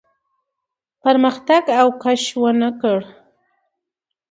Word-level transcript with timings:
پرمختګ 1.03 1.63
او 1.79 1.87
کش 2.01 2.23
ونه 2.41 2.69
کړ. 2.81 2.99